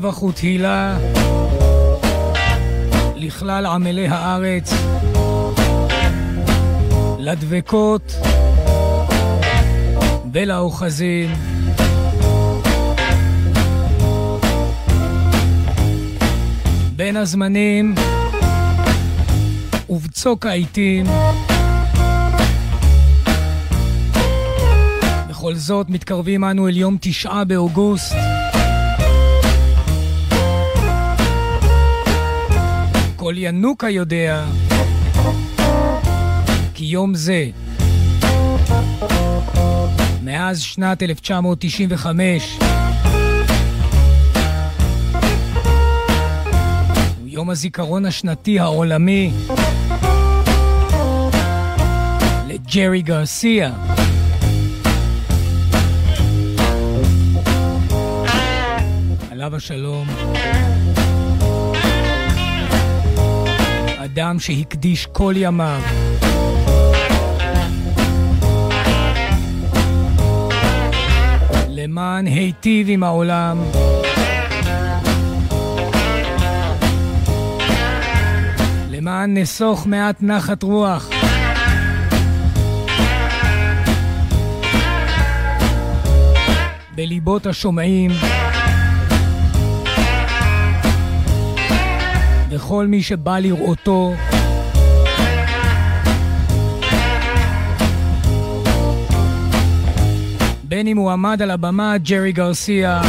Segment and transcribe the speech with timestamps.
[0.00, 0.98] שבח ותהילה
[3.16, 4.72] לכלל עמלי הארץ,
[7.18, 8.14] לדבקות
[10.32, 11.30] ולאוחזים.
[16.96, 17.94] בין הזמנים
[19.88, 21.06] ובצוק העיתים.
[25.28, 28.39] בכל זאת, מתקרבים אנו אל יום תשעה באוגוסט.
[33.30, 34.44] כל ינוקה יודע
[36.74, 37.46] כי יום זה,
[40.22, 42.58] מאז שנת 1995,
[47.20, 49.32] הוא יום הזיכרון השנתי העולמי
[52.48, 53.72] לג'רי גרסיה.
[59.30, 60.06] עליו השלום.
[64.12, 65.80] אדם שהקדיש כל ימיו
[71.68, 73.58] למען היטיב עם העולם.
[78.90, 81.10] למען נסוך מעט נחת רוח.
[86.94, 88.10] בליבות השומעים.
[92.60, 94.14] וכל מי שבא לראותו.
[100.64, 103.02] בין אם הוא עמד על הבמה, ג'רי גרסיה,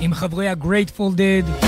[0.00, 1.66] עם חברי ה-Grateful Dead,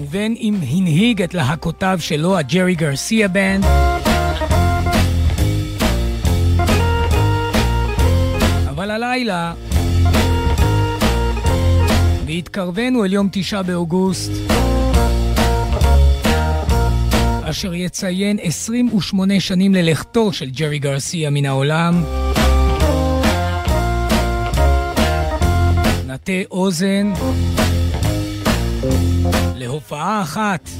[0.00, 3.64] ובין אם הנהיג את להקותיו שלו, הג'רי גרסיה בנד,
[8.70, 9.52] אבל הלילה
[12.36, 14.30] והתקרבנו אל יום תשעה באוגוסט,
[17.42, 22.04] אשר יציין 28 שנים ללכתו של ג'רי גרסיה מן העולם.
[26.06, 27.12] נטה אוזן
[29.54, 30.70] להופעה אחת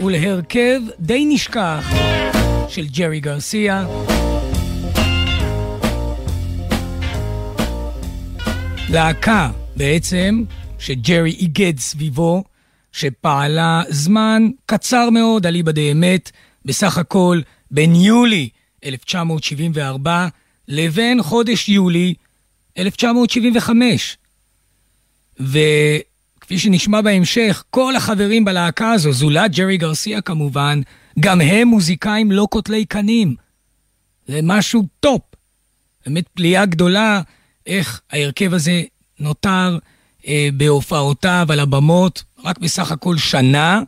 [0.00, 1.92] ולהרכב די נשכח
[2.68, 3.84] של ג'רי גרסיה.
[8.92, 10.44] להקה בעצם,
[10.78, 12.44] שג'רי איגד סביבו,
[12.92, 16.30] שפעלה זמן קצר מאוד, אליבא אמת,
[16.64, 17.40] בסך הכל
[17.70, 18.48] בין יולי
[18.84, 20.28] 1974
[20.68, 22.14] לבין חודש יולי
[22.78, 24.16] 1975.
[25.40, 30.80] וכפי שנשמע בהמשך, כל החברים בלהקה הזו, זולת ג'רי גרסיה כמובן,
[31.20, 33.34] גם הם מוזיקאים לא קוטלי קנים.
[34.26, 35.22] זה משהו top.
[36.06, 37.20] באמת פליאה גדולה
[37.66, 38.82] איך ההרכב הזה
[39.18, 39.78] נותר
[40.26, 43.80] אה, בהופעותיו על הבמות רק בסך הכל שנה,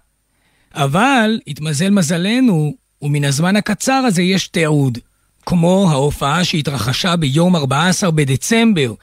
[0.74, 4.98] אבל התמזל מזלנו, ומן הזמן הקצר הזה יש תיעוד,
[5.46, 8.94] כמו ההופעה שהתרחשה ביום 14 בדצמבר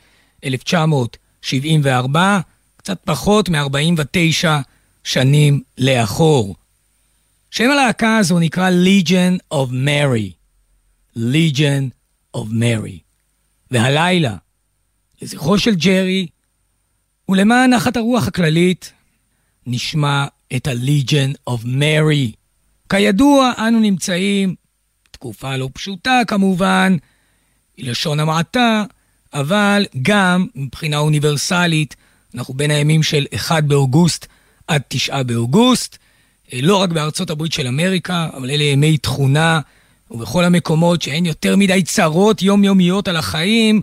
[0.44, 2.40] 1974,
[2.78, 4.48] קצת פחות מ-49
[5.04, 6.56] שנים לאחור.
[7.52, 10.32] שם הלהקה הזו נקרא Legion of Mary.
[11.18, 11.90] Legion
[12.38, 13.00] of Mary.
[13.72, 14.36] והלילה,
[15.22, 16.28] לזכרו של ג'רי,
[17.30, 18.94] ולמען נחת הרוח הכללית,
[19.68, 20.26] נשמע
[20.56, 22.36] את ה-Legion of Mary.
[22.90, 24.56] כידוע, אנו נמצאים,
[25.12, 26.96] תקופה לא פשוטה כמובן,
[27.78, 28.84] לשון המעטה,
[29.34, 31.96] אבל גם מבחינה אוניברסלית,
[32.36, 34.26] אנחנו בין הימים של 1 באוגוסט
[34.68, 35.98] עד 9 באוגוסט,
[36.54, 39.60] אה, לא רק בארצות הברית של אמריקה, אבל אלה ימי תכונה,
[40.12, 43.82] ובכל המקומות שאין יותר מדי צרות יומיומיות על החיים,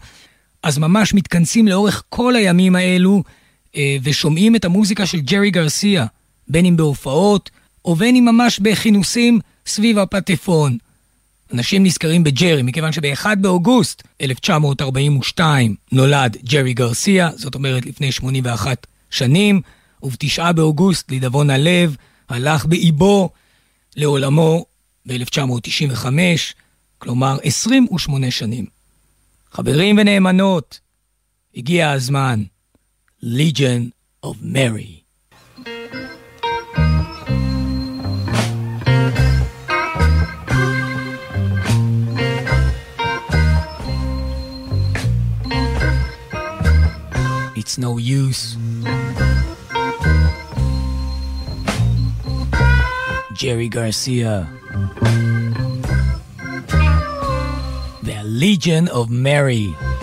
[0.67, 3.23] אז ממש מתכנסים לאורך כל הימים האלו
[3.77, 6.07] אה, ושומעים את המוזיקה של ג'רי גרסיה,
[6.49, 7.51] בין אם בהופעות
[7.85, 10.79] או בין אם ממש בכינוסים סביב הפטפון.
[11.53, 19.61] אנשים נזכרים בג'רי, מכיוון שב-1 באוגוסט 1942 נולד ג'רי גרסיה, זאת אומרת לפני 81 שנים,
[20.03, 21.97] וב-9 באוגוסט, לדאבון הלב,
[22.29, 23.31] הלך באיבו
[23.97, 24.65] לעולמו
[25.07, 26.07] ב-1995,
[26.99, 28.76] כלומר 28 שנים.
[29.56, 30.80] חברים ונאמנות,
[31.56, 32.44] הגיע הזמן.
[33.24, 33.92] Legion
[34.26, 35.02] of Mary.
[47.56, 48.58] It's no use.
[53.36, 54.48] Jerry Garcia.
[58.27, 59.96] וה-Legion of Mary.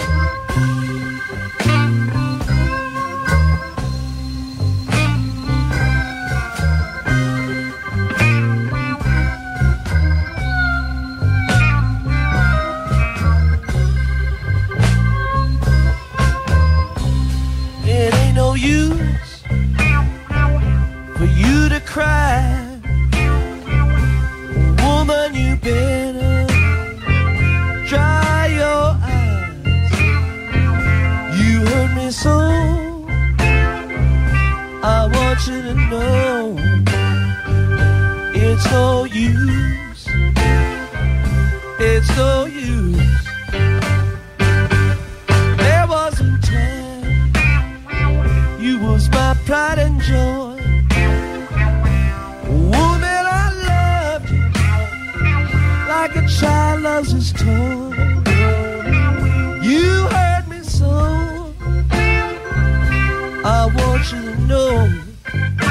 [64.11, 65.62] you know.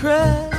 [0.00, 0.49] cry.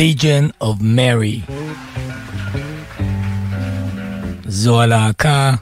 [0.00, 1.52] Legion of Mary.
[4.46, 5.54] זו הלהקה.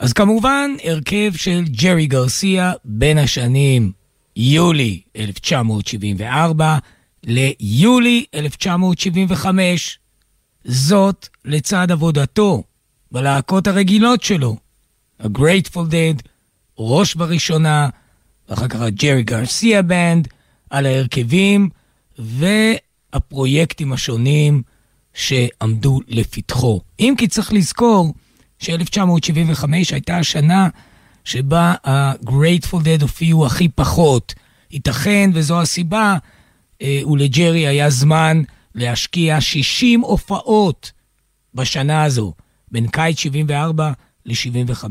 [0.00, 3.92] אז כמובן, הרכב של ג'רי גרסיה בין השנים
[4.36, 6.78] יולי 1974
[7.24, 9.98] ליולי 1975.
[10.64, 12.62] זאת לצד עבודתו
[13.12, 14.56] בלהקות הרגילות שלו,
[15.20, 16.22] ה-Grateful Dead,
[16.78, 17.88] ראש בראשונה,
[18.48, 20.28] ואחר כך הג'רי גרסיה בנד,
[20.70, 21.68] על ההרכבים
[22.18, 24.62] והפרויקטים השונים
[25.14, 26.80] שעמדו לפתחו.
[27.00, 28.14] אם כי צריך לזכור
[28.58, 30.68] ש-1975 הייתה השנה
[31.24, 34.34] שבה ה-Grateful Dead הופיעו הכי פחות.
[34.70, 36.16] ייתכן, וזו הסיבה,
[36.82, 38.42] אה, ולג'רי היה זמן
[38.74, 40.92] להשקיע 60 הופעות
[41.54, 42.32] בשנה הזו,
[42.70, 43.92] בין קיץ 74
[44.26, 44.84] ל-75.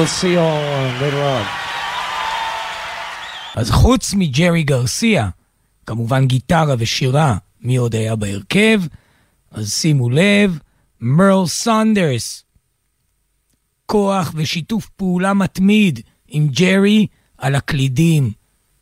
[0.00, 1.46] We'll later on.
[3.56, 5.28] אז חוץ מג'רי גרסיה,
[5.86, 8.80] כמובן גיטרה ושירה, מי עוד היה בהרכב?
[9.50, 10.58] אז שימו לב,
[11.00, 12.44] מרל סנדרס.
[13.86, 17.06] כוח ושיתוף פעולה מתמיד עם ג'רי
[17.38, 18.32] על הקלידים,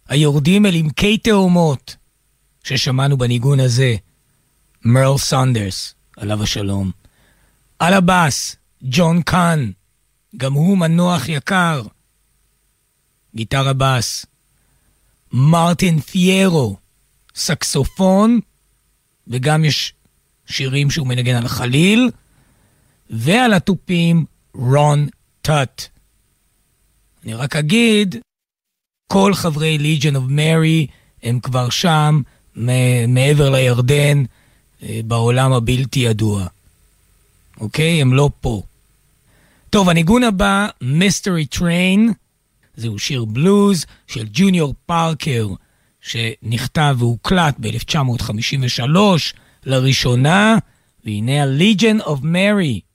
[0.09, 1.97] היורדים אל עמקי תהומות,
[2.65, 3.97] ששמענו בניגון הזה.
[4.85, 6.91] מרל סנדרס, עליו השלום.
[7.79, 9.71] על הבאס, ג'ון קאן,
[10.37, 11.83] גם הוא מנוח יקר.
[13.35, 14.27] גיטרה בס.
[15.33, 16.77] מרטין פיירו,
[17.35, 18.41] סקסופון,
[19.29, 19.95] וגם יש
[20.47, 22.11] שירים שהוא מנגן על החליל,
[23.11, 25.09] ועל התופים רון
[25.43, 25.83] טאט.
[27.25, 28.17] אני רק אגיד,
[29.13, 30.87] כל חברי Legion of Mary
[31.23, 32.21] הם כבר שם,
[33.09, 34.23] מעבר לירדן,
[34.83, 36.47] אה, בעולם הבלתי ידוע.
[37.61, 38.01] אוקיי?
[38.01, 38.63] הם לא פה.
[39.71, 42.13] טוב, הניגון הבא, Mystery Train,
[42.77, 45.49] זהו שיר בלוז של ג'וניור פארקר,
[46.01, 48.97] שנכתב והוקלט ב-1953
[49.65, 50.59] לראשונה,
[51.05, 52.88] והנה ה-Legion of Mary.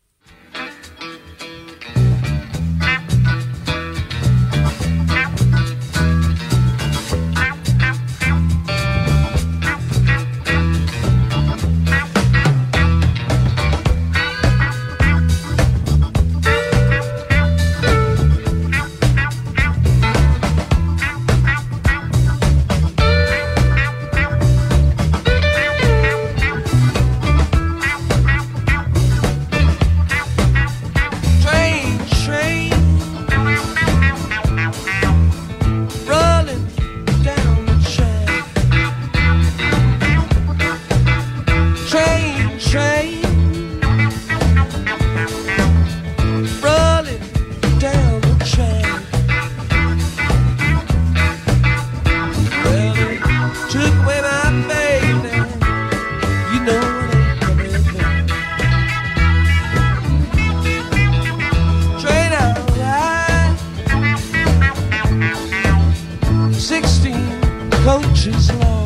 [67.84, 68.83] coach is low.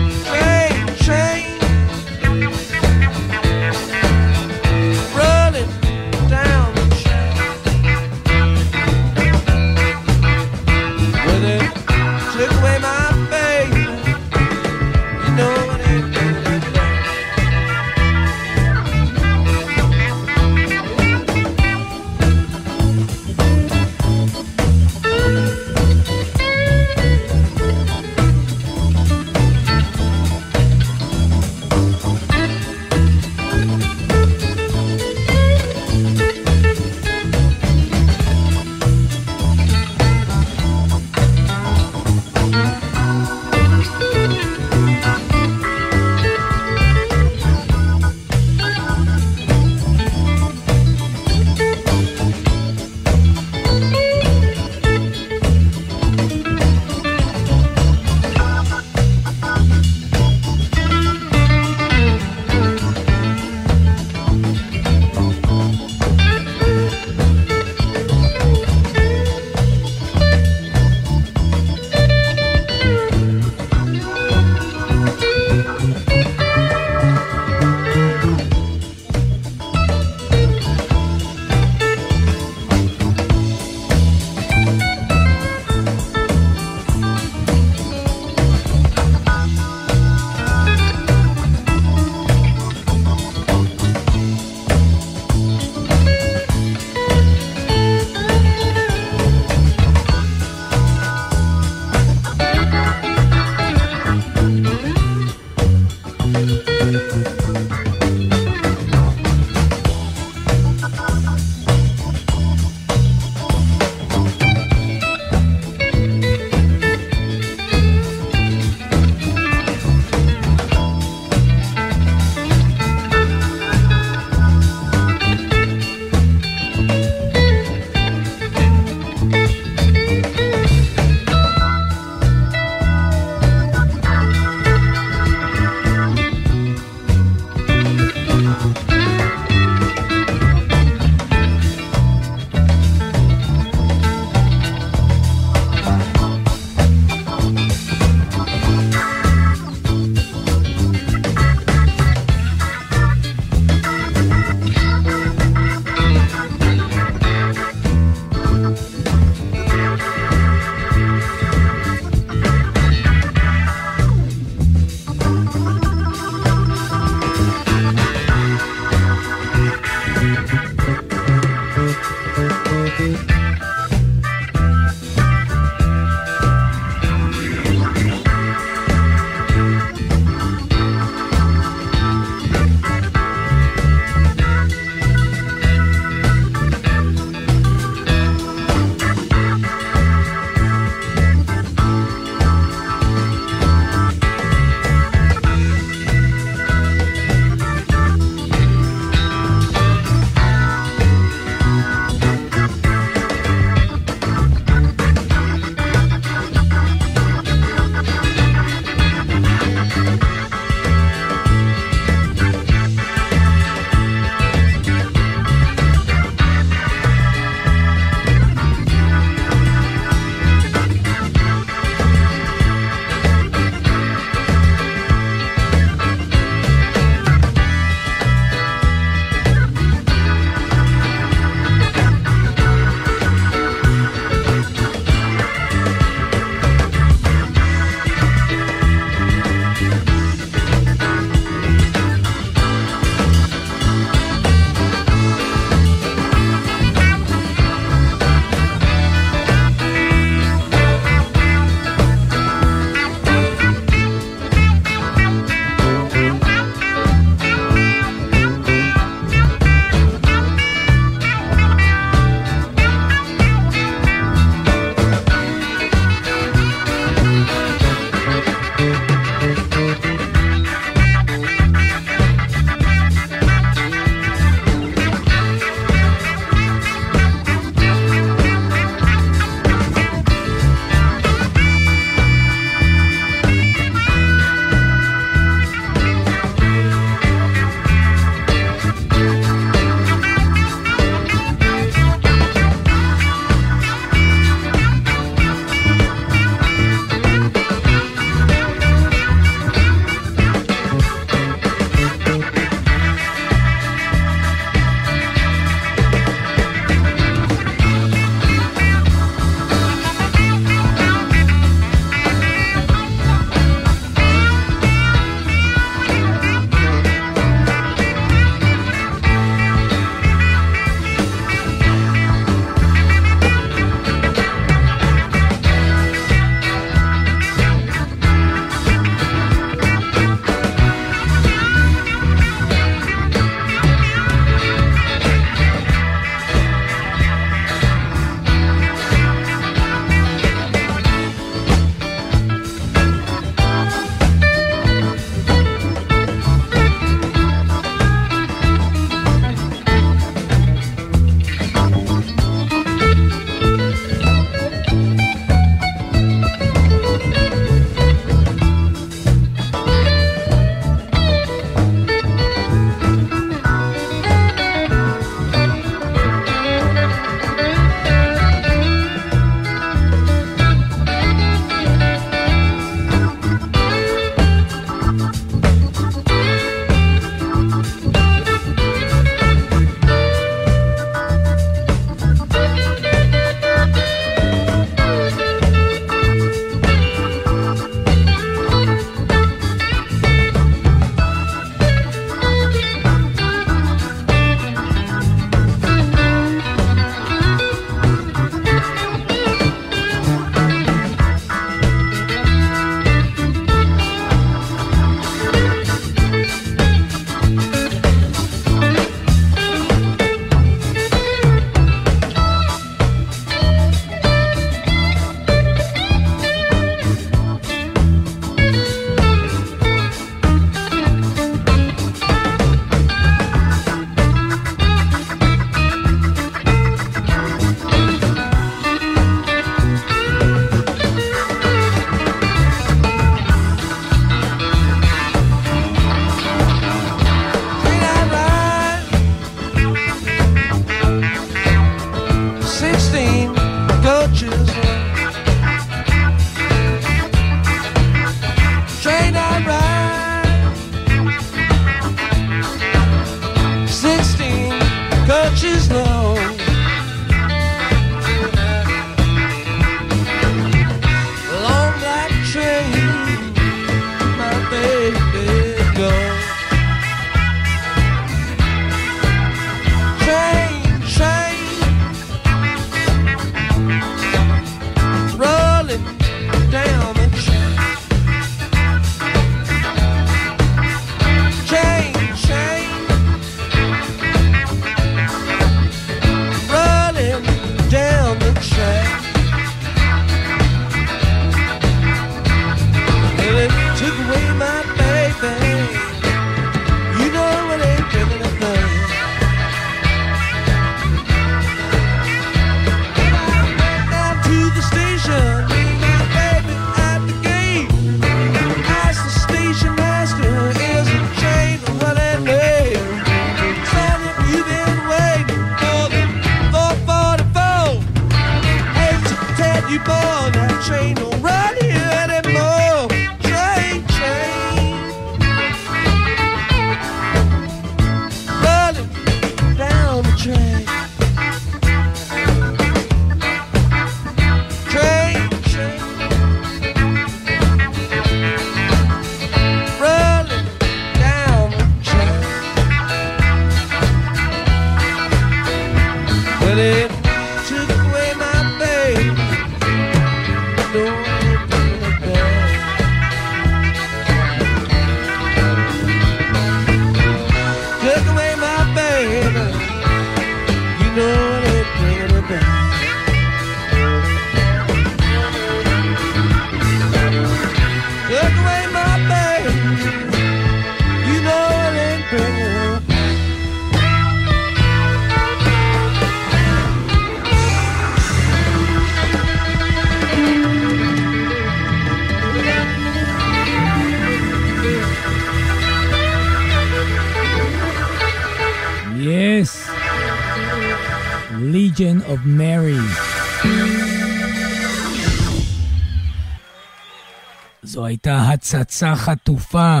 [598.96, 600.00] הצצה חטופה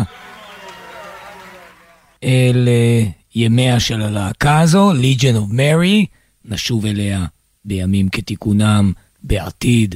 [2.24, 6.06] אל uh, ימיה של הלהקה הזו, Legion of Mary,
[6.44, 7.26] נשוב אליה
[7.64, 8.92] בימים כתיקונם
[9.22, 9.94] בעתיד.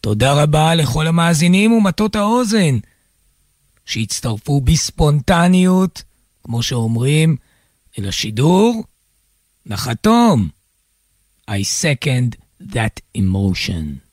[0.00, 2.78] תודה רבה לכל המאזינים ומטות האוזן
[3.86, 6.02] שהצטרפו בספונטניות,
[6.44, 7.36] כמו שאומרים,
[7.98, 8.84] אל השידור.
[9.66, 10.48] נחתום.
[11.50, 12.36] I second
[12.72, 14.05] that emotion.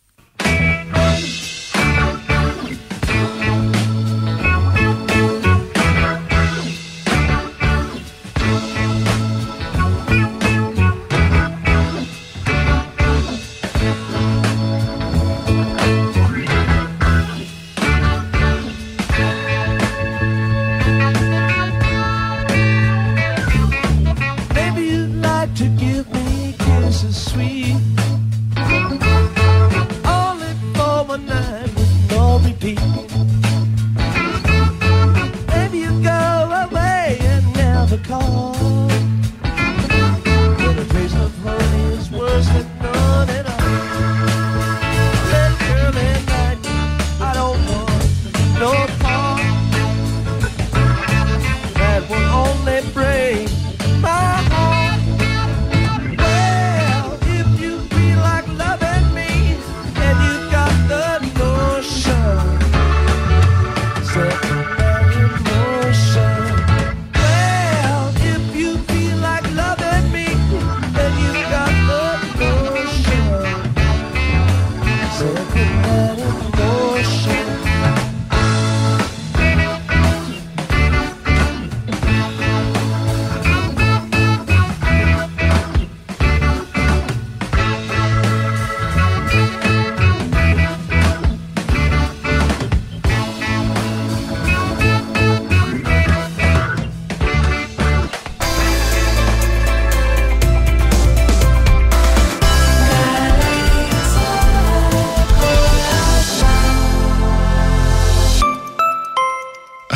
[76.03, 77.42] quero mostrar.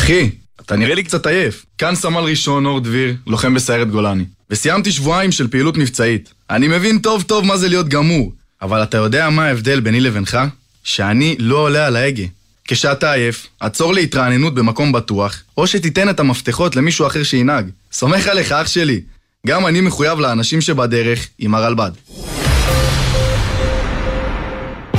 [0.08, 0.30] אחי,
[0.62, 1.66] אתה נראה לי קצת עייף.
[1.78, 4.24] כאן סמל ראשון אור דביר, לוחם בסיירת גולני.
[4.50, 6.34] וסיימתי שבועיים של פעילות מבצעית.
[6.50, 8.32] אני מבין טוב טוב מה זה להיות גמור,
[8.62, 10.38] אבל אתה יודע מה ההבדל ביני לבינך?
[10.84, 12.24] שאני לא עולה על ההגה.
[12.68, 17.70] כשאתה עייף, עצור להתרעננות במקום בטוח, או שתיתן את המפתחות למישהו אחר שינהג.
[17.92, 19.02] סומך עליך, אח שלי.
[19.48, 21.92] גם אני מחויב לאנשים שבדרך עם הרלב"ד.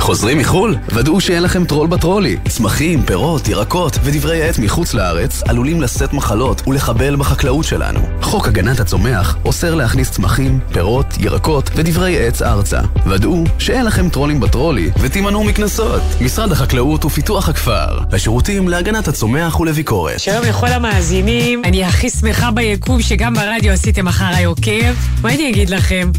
[0.09, 0.75] חוזרים מחו"ל?
[0.93, 2.37] ודאו שאין לכם טרול בטרולי.
[2.47, 7.99] צמחים, פירות, ירקות ודברי עץ מחוץ לארץ עלולים לשאת מחלות ולחבל בחקלאות שלנו.
[8.21, 12.79] חוק הגנת הצומח אוסר להכניס צמחים, פירות, ירקות ודברי עץ ארצה.
[13.05, 16.01] ודאו שאין לכם טרולים בטרולי ותימנעו מקנסות.
[16.21, 17.99] משרד החקלאות ופיתוח הכפר.
[18.11, 20.19] השירותים להגנת הצומח ולביקורת.
[20.19, 24.93] שלום לכל המאזינים, אני הכי שמחה ביקום שגם ברדיו עשיתם אחריי עוקב.
[25.21, 26.11] מה אני אגיד לכם?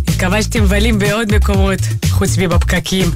[0.42, 1.78] שאתם מבלים בעוד מקומות,
[2.10, 3.10] חוץ מבפקקים.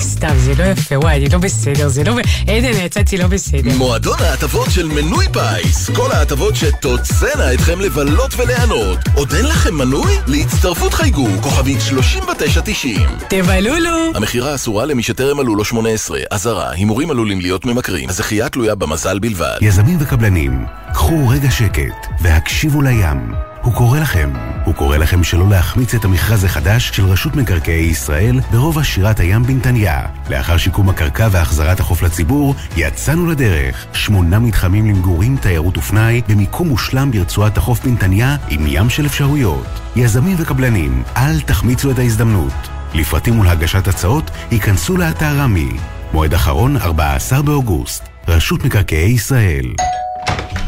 [0.00, 2.12] סתם, זה לא יפה, וואי, אני לא בסדר, זה לא...
[2.42, 3.76] עדן, יצאתי לא בסדר.
[3.78, 5.90] מועדון ההטבות של מנוי פיס.
[5.90, 8.98] כל ההטבות שתוצאנה אתכם לבלות וליהנות.
[9.14, 10.12] עוד אין לכם מנוי?
[10.26, 13.00] להצטרפות חייגו, כוכבית 3990.
[13.28, 13.90] תבלולו!
[14.14, 16.18] המכירה אסורה למי שטרם מלאו לו 18.
[16.30, 18.08] אזהרה, הימורים עלולים להיות ממכרים.
[18.08, 19.56] הזכייה תלויה במזל בלבד.
[19.60, 23.51] יזמים וקבלנים, קחו רגע שקט והקשיבו לים.
[23.62, 24.30] הוא קורא לכם.
[24.64, 29.42] הוא קורא לכם שלא להחמיץ את המכרז החדש של רשות מקרקעי ישראל ברובע שירת הים
[29.42, 30.06] בנתניה.
[30.30, 33.86] לאחר שיקום הקרקע והחזרת החוף לציבור, יצאנו לדרך.
[33.92, 39.66] שמונה מתחמים למגורים, תיירות ופנאי, במיקום מושלם ברצועת החוף בנתניה, עם ים של אפשרויות.
[39.96, 42.68] יזמים וקבלנים, אל תחמיצו את ההזדמנות.
[42.94, 45.70] לפרטים ולהגשת הצעות, ייכנסו לאתר רמי.
[46.12, 48.08] מועד אחרון, 14 באוגוסט.
[48.28, 49.66] רשות מקרקעי ישראל.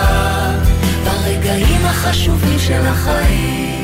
[1.04, 3.77] ברגעים החשובים של החיים.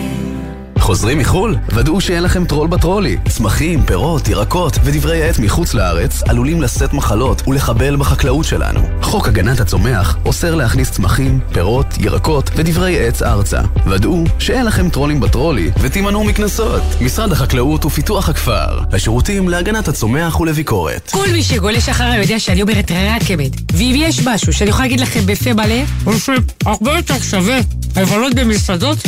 [0.84, 1.56] חוזרים מחו"ל?
[1.68, 3.16] ודאו שאין לכם טרול בטרולי.
[3.28, 8.80] צמחים, פירות, ירקות ודברי עט מחוץ לארץ עלולים לשאת מחלות ולחבל בחקלאות שלנו.
[9.02, 13.60] חוק הגנת הצומח אוסר להכניס צמחים, פירות, ירקות ודברי עץ ארצה.
[13.86, 16.82] ודאו שאין לכם טרולים בטרולי ותימנעו מקנסות.
[17.00, 21.10] משרד החקלאות ופיתוח הכפר, השירותים להגנת הצומח ולביקורת.
[21.10, 23.52] כל מי שגולש אחריי יודע שאני אומרת רק אמת.
[23.74, 27.58] ואם יש משהו שאני יכולה להגיד לכם בפה מלא, הוא שהרבה יותר שווה
[27.96, 28.98] לבלות במסעדות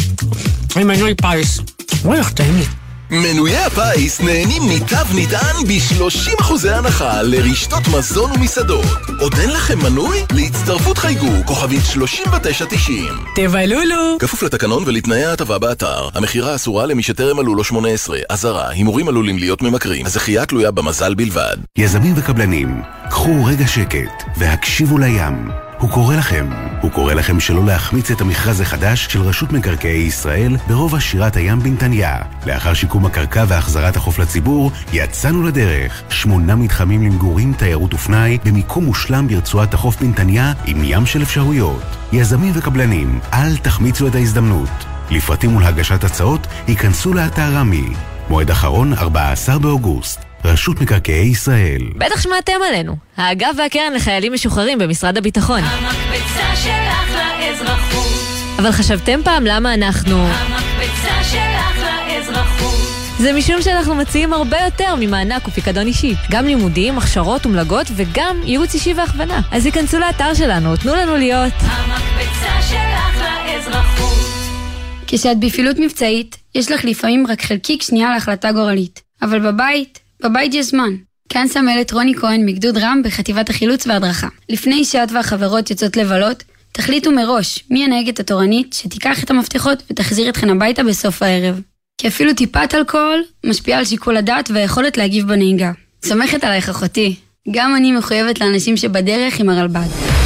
[0.77, 1.61] עם מנוי פיס.
[2.03, 2.64] וואי, איך טעים לי.
[3.11, 8.87] מנויי הפיס נהנים מתו נטען ב-30% הנחה לרשתות מזון ומסעדות.
[9.21, 10.19] עוד אין לכם מנוי?
[10.33, 13.05] להצטרפות חייגו, כוכבית 3990.
[13.35, 14.17] תבלולו!
[14.19, 16.09] כפוף לתקנון ולתנאי ההטבה באתר.
[16.14, 18.19] המכירה אסורה למי שטרם מלאו לו 18.
[18.29, 20.07] אזהרה, הימורים עלולים להיות ממכרים.
[20.07, 21.57] הזכייה תלויה במזל בלבד.
[21.79, 25.66] יזמים וקבלנים, קחו רגע שקט והקשיבו לים.
[25.79, 26.47] הוא קורא לכם,
[26.81, 31.61] הוא קורא לכם שלא להחמיץ את המכרז החדש של רשות מקרקעי ישראל ברובע שירת הים
[31.61, 32.18] בנתניה.
[32.47, 36.03] לאחר שיקום הקרקע והחזרת החוף לציבור, יצאנו לדרך.
[36.09, 41.83] שמונה מתחמים למגורים, תיירות ופנאי, במיקום מושלם ברצועת החוף בנתניה, עם ים של אפשרויות.
[42.12, 44.70] יזמים וקבלנים, אל תחמיצו את ההזדמנות.
[45.11, 47.89] לפרטים ולהגשת הצעות, היכנסו לאתר רמי.
[48.31, 50.26] מועד אחרון, 14 באוגוסט.
[50.45, 51.82] רשות מקרקעי ישראל.
[51.97, 52.97] בטח שמעתם עלינו.
[53.16, 55.61] האגף והקרן לחיילים משוחררים במשרד הביטחון.
[55.64, 58.07] המקפצה שלך לאזרחות.
[58.59, 60.26] אבל חשבתם פעם למה אנחנו...
[60.26, 62.76] המקפצה שלך לאזרחות.
[63.18, 66.14] זה משום שאנחנו מציעים הרבה יותר ממענק ופיקדון אישי.
[66.30, 69.41] גם לימודים, הכשרות ומלגות וגם ייעוץ אישי והכוונה.
[69.53, 71.53] אז היכנסו לאתר שלנו, תנו לנו להיות...
[71.61, 74.16] המקפצה שלך לאזרחות.
[75.07, 79.03] כשאת בפעילות מבצעית, יש לך לפעמים רק חלקיק שנייה להחלטה גורלית.
[79.22, 80.91] אבל בבית, בבית יש זמן.
[81.29, 84.29] כאן סמלת רוני כהן מגדוד רם בחטיבת החילוץ וההדרכה.
[84.49, 86.43] לפני שאת והחברות יוצאות לבלות,
[86.73, 91.61] תחליטו מראש מי הנהגת התורנית שתיקח את המפתחות ותחזיר אתכן הביתה בסוף הערב.
[91.99, 95.73] כי אפילו טיפת אלכוהול משפיעה על שיקול הדעת והיכולת להגיב בנהיגה.
[96.05, 97.17] סומכת עלייך אחותי.
[97.51, 100.26] גם אני מחויבת לאנשים שבדרך עם הרלב"ד.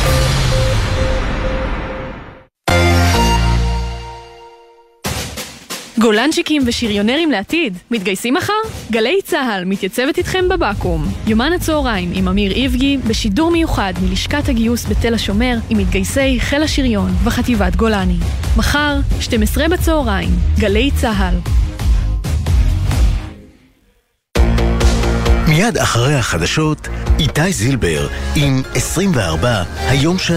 [6.00, 8.52] גולנצ'יקים ושריונרים לעתיד, מתגייסים מחר?
[8.90, 11.04] גלי צה"ל מתייצבת איתכם בבקו"ם.
[11.26, 17.10] יומן הצהריים עם אמיר איבגי, בשידור מיוחד מלשכת הגיוס בתל השומר, עם מתגייסי חיל השריון
[17.24, 18.16] וחטיבת גולני.
[18.56, 21.34] מחר, 12 בצהריים, גלי צה"ל.
[25.48, 26.88] מיד אחרי החדשות,
[27.18, 30.28] איתי זילבר עם 24, היום ש...